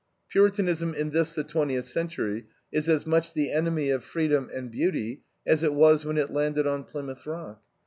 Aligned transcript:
Puritanism 0.29 0.95
in 0.95 1.11
this 1.11 1.35
the 1.35 1.43
twentieth 1.43 1.85
century 1.85 2.47
is 2.71 2.89
as 2.89 3.05
much 3.05 3.33
the 3.33 3.51
enemy 3.51 3.91
of 3.91 4.03
freedom 4.03 4.49
and 4.51 4.71
beauty 4.71 5.21
as 5.45 5.61
it 5.61 5.75
was 5.75 6.05
when 6.05 6.17
it 6.17 6.31
landed 6.33 6.65
on 6.65 6.83
Plymouth 6.85 7.27
Rock. 7.27 7.61